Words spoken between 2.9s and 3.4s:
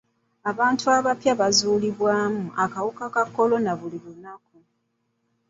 ka